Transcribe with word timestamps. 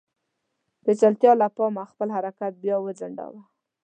پېچلتیا 0.83 1.31
له 1.41 1.47
امله 1.63 1.83
خپل 1.91 2.07
حرکت 2.15 2.53
بیا 2.63 2.75
وځنډاوه. 2.79 3.41